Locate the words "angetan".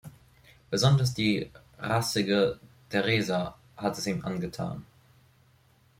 4.25-4.83